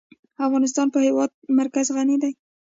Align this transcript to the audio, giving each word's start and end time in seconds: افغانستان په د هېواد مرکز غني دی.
افغانستان 0.45 0.87
په 0.93 0.97
د 0.99 1.03
هېواد 1.07 1.31
مرکز 1.59 1.87
غني 1.95 2.15
دی. 2.23 2.31